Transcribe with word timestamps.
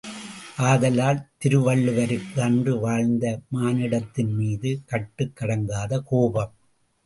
ஆதலால், 0.69 1.19
திருவள்ளுவருக்கு 1.37 2.41
அன்று 2.41 2.79
வாழ்ந்த 2.79 3.25
மானுடத்தின்மீது 3.53 4.81
கட்டுக் 4.85 5.35
கடங்காத 5.39 6.01
கோபம்! 6.05 6.53